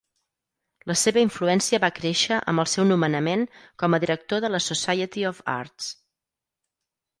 La 0.91 0.95
seva 1.01 1.19
influència 1.25 1.79
va 1.83 1.89
créixer 1.99 2.39
amb 2.53 2.63
el 2.65 2.71
seu 2.73 2.89
nomenament 2.93 3.45
com 3.83 3.97
a 3.97 4.01
director 4.07 4.43
de 4.47 4.53
la 4.57 4.65
Society 4.71 5.29
of 5.35 5.45
Arts. 5.59 5.95